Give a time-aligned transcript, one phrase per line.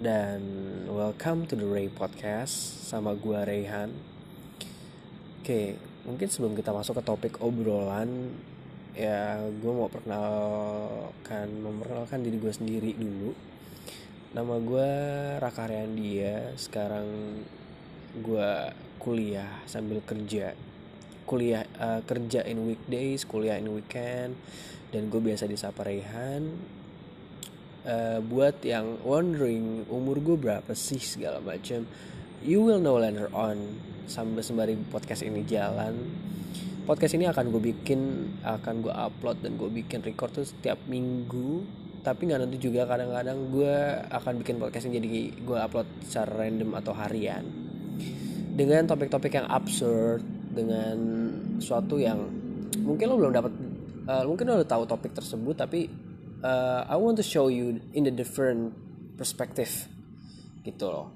[0.00, 0.40] dan
[0.88, 3.92] welcome to the Ray Podcast sama gua Rayhan.
[5.44, 5.76] Oke,
[6.08, 8.32] mungkin sebelum kita masuk ke topik obrolan,
[8.96, 13.36] ya gue mau perkenalkan memperkenalkan diri gue sendiri dulu.
[14.32, 14.90] Nama gue
[15.36, 16.56] Raka Riandia.
[16.56, 17.44] Sekarang
[18.24, 18.52] gue
[19.04, 20.56] kuliah sambil kerja.
[21.28, 24.40] Kuliah uh, kerja in weekdays, kuliah in weekend,
[24.96, 26.80] dan gue biasa disapa Rayhan
[27.86, 31.86] uh, buat yang wondering umur gue berapa sih segala macam
[32.42, 33.58] you will know later on
[34.10, 35.94] sambil sembari podcast ini jalan.
[36.82, 38.00] Podcast ini akan gue bikin
[38.42, 41.62] akan gue upload dan gue bikin record tuh setiap minggu.
[42.02, 43.74] Tapi nggak nanti juga kadang-kadang gue
[44.10, 47.46] akan bikin podcast ini jadi gue upload secara random atau harian.
[48.52, 50.98] Dengan topik-topik yang absurd dengan
[51.62, 52.26] suatu yang
[52.82, 53.52] mungkin lo belum dapat
[54.10, 55.88] uh, mungkin lo udah tahu topik tersebut tapi
[56.42, 58.74] uh, I want to show you in the different
[59.16, 59.70] perspective
[60.66, 61.08] gitu loh.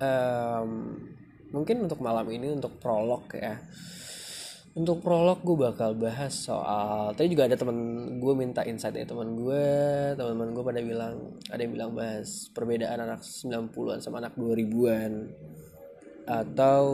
[0.00, 0.70] Um,
[1.52, 3.60] mungkin untuk malam ini untuk prolog ya.
[4.78, 7.74] Untuk prolog gue bakal bahas soal tadi juga ada teman
[8.22, 9.64] gue minta insight ya teman gue
[10.14, 11.14] teman-teman gue pada bilang
[11.50, 15.34] ada yang bilang bahas perbedaan anak 90-an sama anak 2000-an
[16.30, 16.84] atau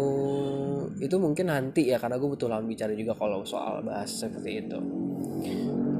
[0.96, 4.78] itu mungkin nanti ya karena gue butuh lama bicara juga kalau soal bahas seperti itu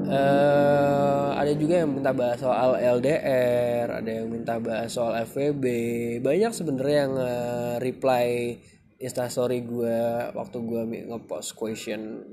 [0.09, 5.65] uh, ada juga yang minta bahas soal LDR ada yang minta bahas soal FVB
[6.21, 8.57] banyak sebenarnya yang uh, reply
[8.99, 9.97] instastory gue
[10.33, 12.23] waktu gue ngepost question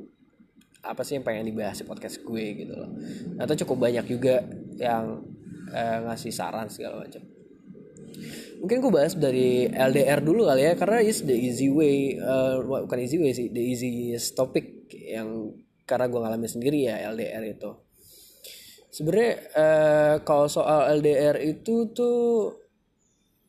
[0.82, 2.90] apa sih yang pengen dibahas di podcast gue gitu loh.
[3.38, 4.42] Atau cukup banyak juga
[4.74, 5.22] yang
[5.70, 7.22] uh, ngasih saran segala macam.
[8.58, 12.98] Mungkin gue bahas dari LDR dulu kali ya karena is the easy way uh, bukan
[13.02, 15.50] easy way sih the easiest topic yang
[15.92, 17.68] karena gue ngalamin sendiri ya LDR itu.
[18.88, 22.56] Sebenarnya uh, kalau soal LDR itu tuh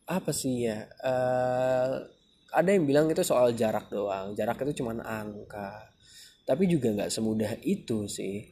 [0.04, 2.04] apa sih ya uh,
[2.52, 4.36] ada yang bilang itu soal jarak doang.
[4.36, 5.88] Jarak itu cuma angka.
[6.44, 8.44] Tapi juga nggak semudah itu sih.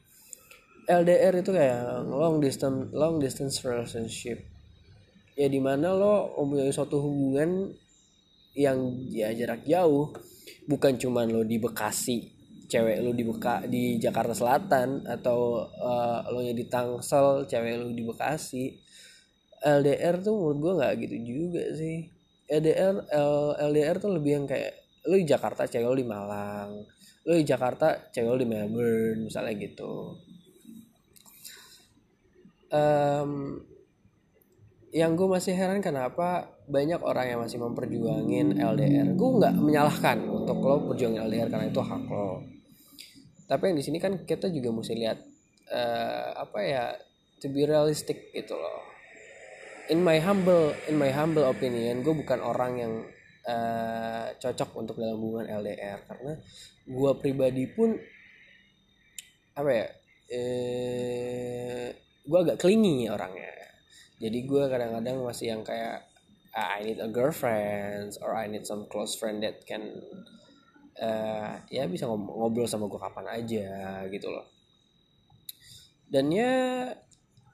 [0.88, 4.40] LDR itu kayak long distance long distance relationship.
[5.36, 7.76] Ya di mana lo mempunyai suatu hubungan
[8.56, 8.80] yang
[9.12, 10.16] ya jarak jauh.
[10.64, 12.41] Bukan cuman lo di Bekasi
[12.72, 17.92] cewek lu di Beka di Jakarta Selatan atau uh, lo nya di Tangsel cewek lu
[17.92, 18.72] di Bekasi
[19.62, 22.08] LDR tuh menurut gue nggak gitu juga sih.
[22.52, 23.34] LDR L,
[23.72, 26.70] LDR tuh lebih yang kayak lu di Jakarta cewek lu di Malang
[27.22, 30.18] lu di Jakarta cewek lu di Melbourne misalnya gitu.
[32.72, 33.60] Um,
[34.96, 40.60] yang gue masih heran kenapa banyak orang yang masih memperjuangin LDR gue nggak menyalahkan untuk
[40.64, 42.61] lo perjuangin LDR karena itu hak lo
[43.52, 45.20] tapi yang di sini kan kita juga mesti lihat
[45.76, 46.96] uh, apa ya
[47.44, 48.80] to be realistic gitu loh.
[49.92, 52.94] In my humble in my humble opinion gue bukan orang yang
[53.44, 56.40] uh, cocok untuk dalam hubungan LDR karena
[56.88, 57.92] gue pribadi pun
[59.52, 59.88] apa ya
[60.32, 61.92] eh,
[62.24, 63.52] gue agak clingy orangnya.
[64.16, 66.08] Jadi gue kadang-kadang masih yang kayak
[66.56, 70.00] ah, I need a girlfriend or I need some close friend that can
[71.02, 73.68] uh, ya bisa ngobrol sama gue kapan aja
[74.08, 74.46] gitu loh.
[76.08, 76.88] Dan ya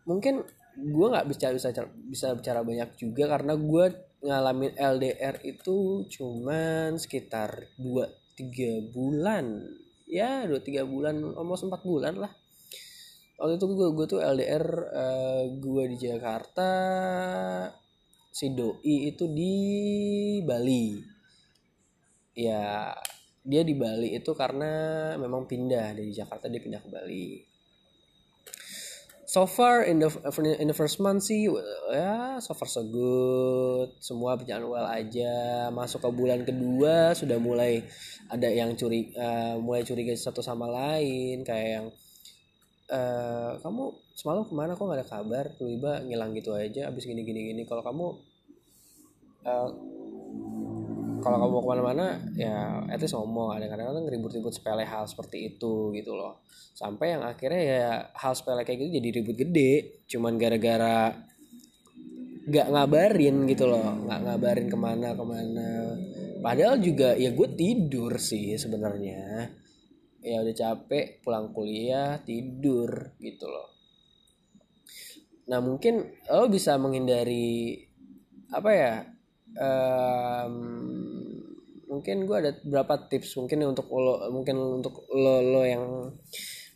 [0.03, 0.43] mungkin
[0.77, 3.85] gue nggak bisa bisa bisa bicara banyak juga karena gue
[4.21, 9.45] ngalamin LDR itu cuman sekitar 2-3 bulan.
[10.07, 12.31] Ya 2-3 bulan almost 4 bulan lah.
[13.37, 16.71] Waktu itu gue gue tuh LDR uh, eh, gue di Jakarta
[18.33, 19.53] si doi itu di
[20.41, 20.97] Bali.
[22.37, 22.93] Ya
[23.47, 27.27] dia di Bali itu karena memang pindah dari Jakarta dia pindah ke Bali.
[29.27, 30.07] So far in the
[30.55, 31.51] in the first month sih
[31.91, 33.95] ya so far so good.
[34.03, 35.67] Semua berjalan well aja.
[35.71, 37.83] Masuk ke bulan kedua sudah mulai
[38.27, 41.43] ada yang curi uh, mulai curiga satu sama lain.
[41.43, 41.87] Kayak yang
[42.91, 43.83] uh, kamu
[44.15, 44.79] semalam ke mana?
[44.79, 45.45] Kok gak ada kabar?
[45.55, 47.63] Tiba-tiba ngilang gitu aja abis gini gini gini.
[47.67, 48.05] Kalau kamu
[49.43, 49.69] uh,
[51.27, 52.05] kalau kamu mau ke mana-mana
[52.39, 53.59] ya itu ngomong.
[53.59, 56.39] Ada kadang-kadang ribut-ribut sepele hal seperti itu gitu loh.
[56.71, 60.03] Sampai yang akhirnya ya hal sepele kayak gitu jadi ribut gede.
[60.07, 61.11] Cuman gara-gara
[62.47, 64.07] nggak ngabarin gitu loh.
[64.07, 65.69] Nggak ngabarin ke mana ke mana.
[66.39, 69.51] Padahal juga ya gue tidur sih sebenarnya.
[70.23, 73.67] Ya udah capek pulang kuliah tidur gitu loh.
[75.51, 77.83] Nah mungkin lo bisa menghindari
[78.47, 78.93] apa ya
[79.55, 80.55] um,
[81.87, 86.11] mungkin gue ada beberapa tips mungkin untuk lo mungkin untuk lo lo yang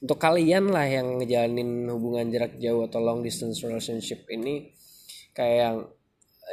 [0.01, 4.71] untuk kalian lah yang ngejalanin hubungan jarak jauh atau long distance relationship ini
[5.35, 5.77] kayak yang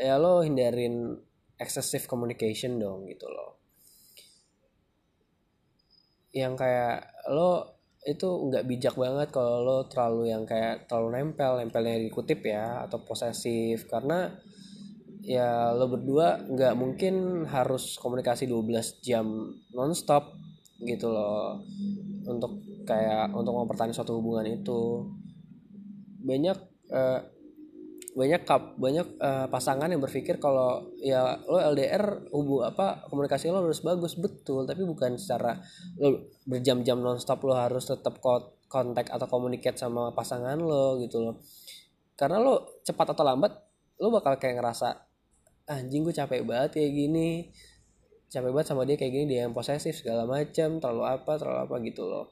[0.02, 1.16] ya lo hindarin
[1.56, 3.58] excessive communication dong gitu loh
[6.36, 11.98] yang kayak lo itu nggak bijak banget kalau lo terlalu yang kayak terlalu nempel nempelnya
[11.98, 14.32] dikutip ya atau posesif karena
[15.28, 20.32] ya lo berdua nggak mungkin harus komunikasi 12 jam nonstop
[20.80, 21.60] gitu loh.
[22.24, 25.04] Untuk kayak untuk mempertahankan suatu hubungan itu.
[26.24, 26.58] Banyak
[26.88, 27.20] uh,
[28.16, 33.60] banyak kap banyak uh, pasangan yang berpikir kalau ya lo LDR hubu apa komunikasi lo
[33.60, 34.16] harus bagus.
[34.16, 35.60] Betul tapi bukan secara
[36.00, 38.16] lo berjam-jam nonstop lo harus tetap
[38.68, 41.44] kontak atau komunikasi sama pasangan lo gitu loh.
[42.16, 43.52] Karena lo cepat atau lambat
[43.98, 45.07] lo bakal kayak ngerasa
[45.68, 47.52] anjing gue capek banget kayak gini.
[48.28, 51.74] Capek banget sama dia kayak gini dia yang posesif segala macam terlalu apa terlalu apa
[51.84, 52.26] gitu loh.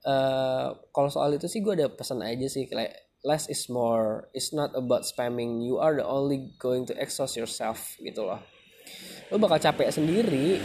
[0.00, 4.28] Uh, kalau soal itu sih gue ada pesan aja sih kayak less is more.
[4.34, 5.62] It's not about spamming.
[5.62, 8.42] You are the only going to exhaust yourself gitu loh.
[9.30, 10.58] Lo bakal capek sendiri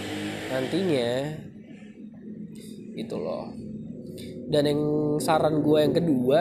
[0.50, 1.38] nantinya
[2.96, 3.54] gitu loh.
[4.46, 4.82] Dan yang
[5.20, 6.40] saran gue yang kedua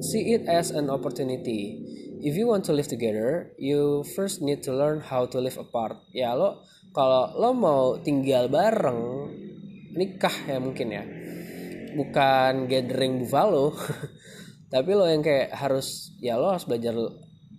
[0.00, 1.80] see it as an opportunity
[2.22, 6.00] if you want to live together you first need to learn how to live apart.
[6.12, 6.64] Ya lo
[6.96, 9.32] kalau lo mau tinggal bareng
[9.96, 11.04] nikah ya mungkin ya.
[11.96, 13.72] Bukan gathering buffalo
[14.72, 16.94] tapi lo yang kayak harus ya lo harus belajar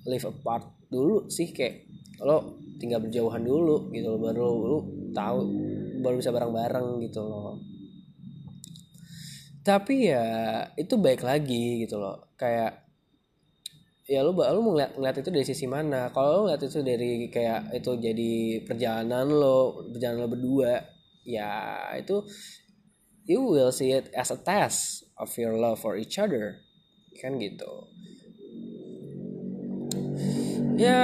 [0.08, 1.88] live apart dulu sih kayak
[2.24, 4.78] lo tinggal berjauhan dulu gitu lo baru lo
[5.16, 5.40] tahu
[6.04, 7.58] baru bisa bareng-bareng gitu loh
[9.64, 10.24] tapi ya
[10.80, 12.87] itu baik lagi gitu loh kayak
[14.08, 16.08] ya lo lo mau ngeliat, ngeliat itu dari sisi mana?
[16.16, 18.34] Kalau lo ngeliat itu dari kayak itu jadi
[18.64, 20.80] perjalanan lo perjalanan lo berdua
[21.28, 21.52] ya
[22.00, 22.24] itu
[23.28, 26.64] you will see it as a test of your love for each other.
[27.20, 27.92] Kan gitu.
[30.78, 31.02] Ya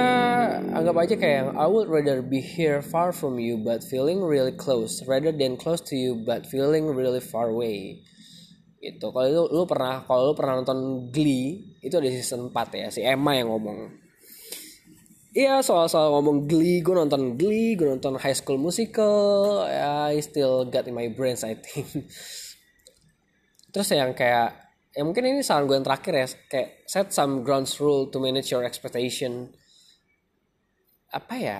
[0.72, 5.02] anggap aja kayak I would rather be here far from you but feeling really close
[5.04, 8.06] rather than close to you but feeling really far away
[8.84, 9.08] gitu.
[9.08, 13.00] Kalau lu, lu pernah kalau lu pernah nonton Glee itu ada season 4 ya si
[13.00, 14.04] Emma yang ngomong.
[15.34, 20.86] Iya soal-soal ngomong Glee, gue nonton Glee, gue nonton High School Musical, I still got
[20.86, 21.90] in my brains I think.
[23.74, 24.54] Terus yang kayak
[24.94, 28.54] ya mungkin ini saran gue yang terakhir ya kayak set some grounds rule to manage
[28.54, 29.50] your expectation.
[31.10, 31.58] Apa ya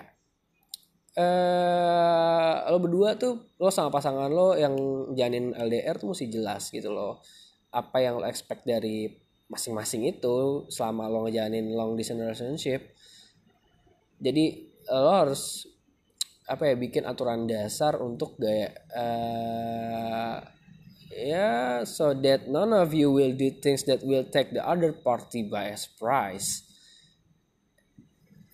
[1.15, 4.75] eh lo berdua tuh lo sama pasangan lo yang
[5.15, 7.23] janin LDR tuh mesti jelas gitu loh.
[7.71, 9.07] Apa yang lo expect dari
[9.47, 12.81] masing-masing itu selama lo ngejalanin long distance relationship.
[14.19, 15.71] Jadi lo harus
[16.45, 20.45] apa ya bikin aturan dasar untuk gaya uh,
[21.09, 25.47] yeah so that none of you will do things that will take the other party
[25.47, 26.69] by surprise.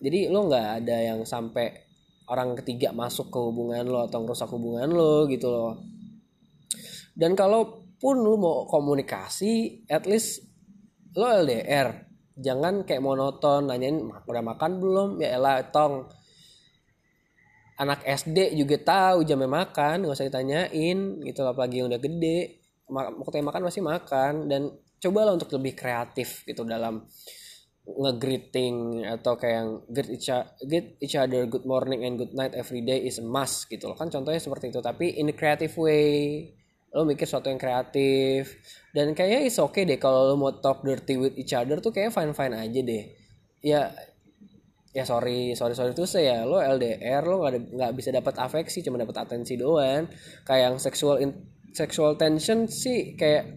[0.00, 1.89] Jadi lo nggak ada yang sampai
[2.30, 5.82] orang ketiga masuk ke hubungan lo atau merusak hubungan lo gitu loh.
[7.12, 10.46] Dan kalaupun lo mau komunikasi at least
[11.18, 12.10] lo LDR
[12.40, 15.08] jangan kayak monoton nanyain udah makan belum?
[15.20, 16.08] Ya elah tong.
[17.80, 22.60] Anak SD juga tahu jamnya makan nggak usah ditanyain gitu apalagi yang udah gede.
[22.90, 24.48] Waktu makan masih makan.
[24.48, 27.04] Dan cobalah untuk lebih kreatif gitu dalam
[27.88, 30.28] nge-greeting atau kayak greet each,
[30.68, 33.96] greet each other good morning and good night every day is a must gitu loh.
[33.96, 36.48] Kan contohnya seperti itu tapi in a creative way.
[36.90, 38.58] Lo mikir sesuatu yang kreatif.
[38.90, 42.10] Dan kayaknya is okay deh kalau lo mau talk dirty with each other tuh kayak
[42.10, 43.04] fine fine aja deh.
[43.62, 43.94] Ya
[44.90, 48.98] ya sorry sorry sorry tuh saya lo LDR lo nggak nggak bisa dapat afeksi cuma
[48.98, 50.10] dapat atensi doang.
[50.42, 51.30] Kayak yang sexual in,
[51.70, 53.56] sexual tension sih kayak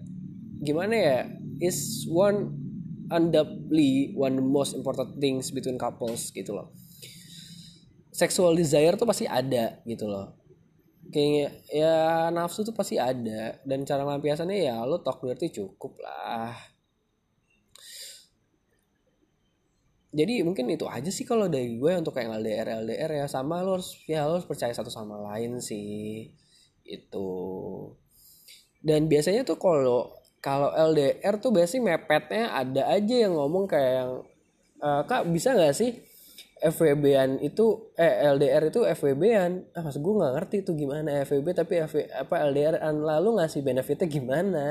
[0.62, 1.20] gimana ya
[1.60, 2.63] is one
[3.12, 6.72] undoubtedly one the most important things between couples gitu loh.
[8.14, 10.38] Sexual desire tuh pasti ada gitu loh.
[11.10, 11.96] Kayaknya ya
[12.30, 13.58] nafsu tuh pasti ada.
[13.66, 16.54] Dan cara lampiasannya ya lo talk berarti cukup lah.
[20.14, 23.26] Jadi mungkin itu aja sih kalau dari gue untuk kayak LDR LDR ya.
[23.26, 26.30] Sama lo harus ya lo harus percaya satu sama lain sih.
[26.86, 27.30] Itu.
[28.84, 34.12] Dan biasanya tuh kalau kalau LDR tuh biasanya mepetnya ada aja yang ngomong kayak yang
[34.84, 35.96] e, kak bisa nggak sih
[36.64, 41.74] FWB-an itu eh LDR itu FWB-an ah mas gue nggak ngerti itu gimana FWB tapi
[41.88, 44.66] FW, apa LDR-an lalu ngasih benefitnya gimana?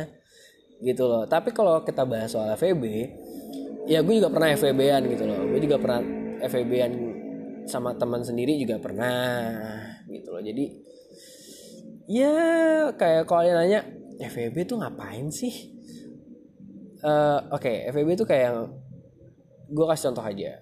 [0.83, 1.29] Gitu loh.
[1.29, 2.85] Tapi kalau kita bahas soal FWB
[3.89, 5.41] ya gue juga pernah FVB-an gitu loh.
[5.53, 6.01] Gue juga pernah
[6.49, 6.93] FVB-an
[7.69, 9.41] sama teman sendiri juga pernah
[10.09, 10.43] gitu loh.
[10.45, 10.65] Jadi
[12.09, 12.37] ya
[12.97, 15.73] kayak kalau nanya FVB tuh ngapain sih?
[17.03, 18.59] Uh, oke okay, FVB tuh kayak yang
[19.73, 20.53] gue kasih contoh aja.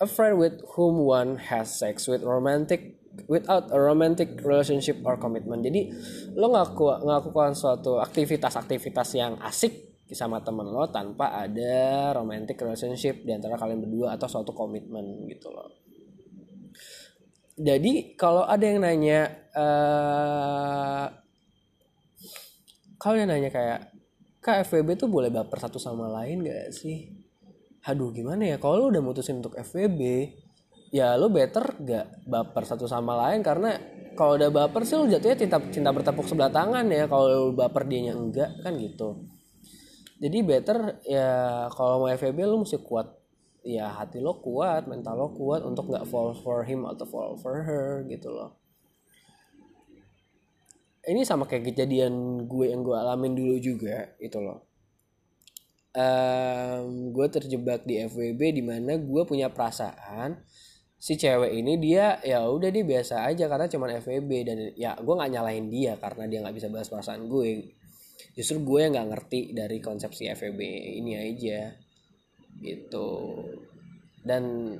[0.00, 5.60] A friend with whom one has sex with romantic without a romantic relationship or commitment.
[5.60, 5.92] Jadi
[6.38, 13.30] lo ngaku ngakukan suatu aktivitas-aktivitas yang asik sama temen lo tanpa ada romantic relationship di
[13.30, 15.70] antara kalian berdua atau suatu komitmen gitu loh.
[17.60, 21.19] Jadi kalau ada yang nanya uh,
[23.00, 23.96] kalau yang nanya kayak
[24.44, 27.08] KFVB tuh boleh baper satu sama lain gak sih?
[27.88, 28.56] Aduh gimana ya?
[28.60, 30.00] Kalau lo udah mutusin untuk FWB
[30.92, 33.80] ya lo better gak baper satu sama lain karena
[34.12, 37.08] kalau udah baper sih lo jatuhnya cinta cinta bertepuk sebelah tangan ya.
[37.08, 39.24] Kalau lo baper dianya enggak kan gitu.
[40.20, 41.28] Jadi better ya
[41.72, 43.16] kalau mau FWB lo mesti kuat.
[43.60, 47.60] Ya hati lo kuat mental lo kuat untuk nggak fall for him atau fall for
[47.64, 48.60] her gitu loh
[51.10, 54.70] ini sama kayak kejadian gue yang gue alamin dulu juga itu loh.
[55.90, 60.38] Um, gue terjebak di FWB di mana gue punya perasaan
[61.00, 65.14] si cewek ini dia ya udah dia biasa aja karena cuma FWB dan ya gue
[65.16, 67.74] nggak nyalain dia karena dia nggak bisa bahas perasaan gue.
[68.38, 70.60] Justru gue nggak ngerti dari konsepsi FWB
[71.02, 71.74] ini aja
[72.62, 73.10] gitu.
[74.22, 74.76] Dan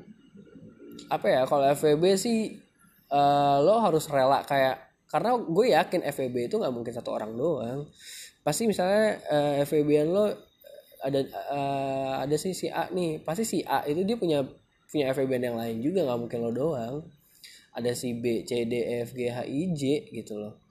[1.10, 2.54] apa ya kalau FWB sih
[3.10, 7.90] uh, lo harus rela kayak karena gue yakin FWB itu nggak mungkin satu orang doang.
[8.46, 10.30] Pasti misalnya uh, eh, FWB lo
[11.02, 13.18] ada uh, ada sih si A nih.
[13.26, 14.46] Pasti si A itu dia punya
[14.86, 16.94] punya FVB yang lain juga nggak mungkin lo doang.
[17.74, 19.82] Ada si B C D E F G H I J
[20.14, 20.62] gitu loh.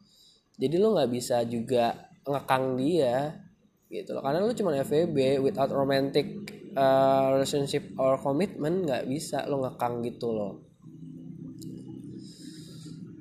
[0.55, 3.35] Jadi lo nggak bisa juga ngekang dia
[3.91, 4.23] gitu loh.
[4.23, 6.47] Karena lo cuma FVB without romantic
[6.79, 10.63] uh, relationship or commitment nggak bisa lo ngekang gitu loh.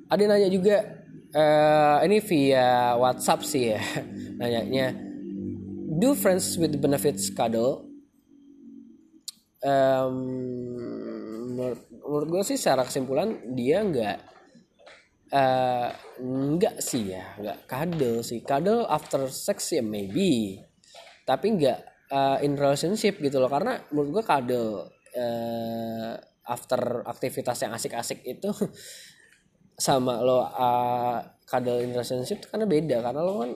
[0.09, 0.98] Ada nanya juga
[1.33, 3.81] uh, ini via WhatsApp sih ya
[4.39, 4.95] nanyanya.
[5.99, 7.85] Do friends with benefits cuddle?
[9.59, 10.15] Um,
[11.51, 14.17] menurut, menurut gue sih secara kesimpulan dia nggak
[15.35, 15.89] uh,
[16.23, 18.39] nggak sih ya nggak cuddle sih.
[18.45, 20.63] Cuddle after sex ya maybe.
[21.27, 21.79] Tapi nggak
[22.13, 23.51] uh, in relationship gitu loh.
[23.51, 24.87] Karena menurut gue cuddle
[25.19, 26.13] uh,
[26.49, 28.49] after aktivitas yang asik-asik itu
[29.79, 32.99] sama lo uh, cuddle in relationship karena beda.
[32.99, 33.51] Karena lo kan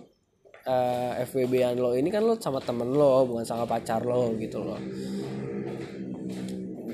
[0.66, 4.64] uh, eh, FWB-an lo ini kan lo sama temen lo bukan sama pacar lo gitu
[4.64, 4.80] loh.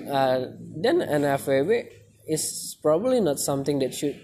[0.09, 1.85] Uh, dan an FWB
[2.25, 4.17] is probably not something that should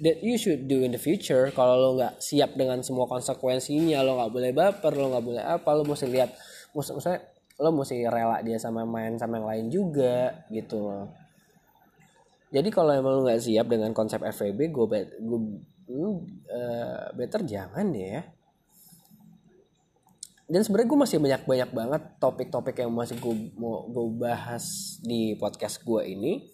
[0.00, 1.52] that you should do in the future.
[1.52, 5.68] Kalau lo nggak siap dengan semua konsekuensinya lo nggak boleh baper lo nggak boleh apa
[5.76, 6.32] lo mesti lihat
[6.72, 7.20] maksudnya
[7.60, 11.23] lo mesti rela dia sama main sama yang lain juga gitu loh
[12.54, 15.40] jadi kalau emang lo nggak siap dengan konsep FVB gue bet gue
[15.90, 18.22] uh, better jangan deh ya.
[20.46, 25.34] Dan sebenarnya gue masih banyak banyak banget topik-topik yang masih gue mau gue bahas di
[25.34, 26.46] podcast gue ini.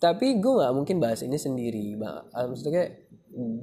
[0.00, 1.98] Tapi gue nggak mungkin bahas ini sendiri
[2.32, 2.88] ah, maksudnya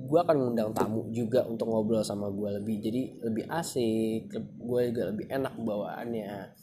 [0.05, 5.03] gue akan mengundang tamu juga untuk ngobrol sama gue lebih jadi lebih asik gue juga
[5.09, 6.53] lebih enak bawaannya.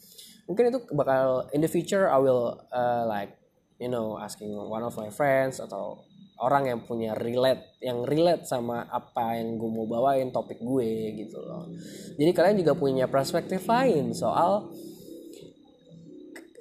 [0.47, 3.42] Mungkin itu bakal in the future I will uh, like
[3.83, 5.99] you know asking one of my friends atau
[6.39, 11.39] orang yang punya relate yang relate sama apa yang gue mau bawain topik gue gitu
[11.39, 11.67] loh.
[12.15, 14.71] Jadi kalian juga punya perspektif lain soal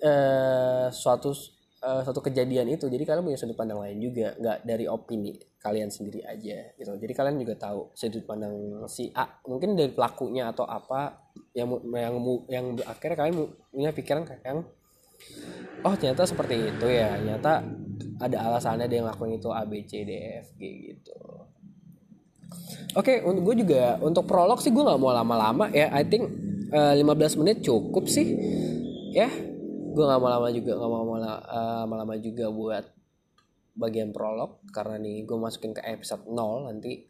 [0.02, 1.35] uh, suatu
[1.83, 2.87] uh, suatu kejadian itu.
[2.87, 6.93] Jadi kalian punya sudut pandang lain juga nggak dari opini kalian sendiri aja gitu.
[6.99, 8.55] Jadi kalian juga tahu sudut pandang
[8.87, 12.14] si A mungkin dari pelakunya atau apa yang yang
[12.47, 13.37] yang akhirnya kalian
[13.73, 14.62] punya pikiran kayak yang
[15.83, 17.19] oh ternyata seperti itu ya.
[17.19, 17.62] Ternyata
[18.23, 20.11] ada alasannya dia ngelakuin itu A B C D
[20.43, 20.62] F G
[20.95, 21.19] gitu.
[22.93, 25.88] Oke, okay, untuk gue juga untuk prolog sih gue nggak mau lama-lama ya.
[25.91, 26.29] I think
[26.71, 28.37] uh, eh, 15 menit cukup sih.
[29.17, 29.33] Ya,
[29.93, 32.85] gue nggak mau lama juga nggak mau lama, uh, lama juga buat
[33.73, 34.61] bagian prolog.
[34.71, 37.09] Karena nih gue masukin ke episode 0 nanti.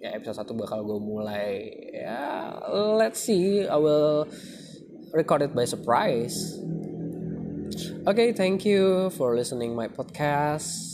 [0.00, 1.66] Ya episode 1 bakal gue mulai.
[1.90, 2.54] Ya
[2.94, 3.66] let's see.
[3.66, 4.30] I will
[5.10, 6.54] record it by surprise
[8.06, 10.90] okay, thank you for listening my podcast.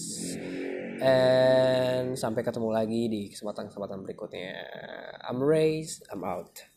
[1.01, 4.55] And sampai ketemu lagi di kesempatan-kesempatan berikutnya.
[5.25, 6.76] I'm Ray, I'm out.